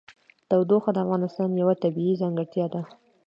تودوخه 0.49 0.91
د 0.93 0.97
افغانستان 1.05 1.49
یوه 1.61 1.73
طبیعي 1.83 2.13
ځانګړتیا 2.21 2.65
ده. 2.73 2.81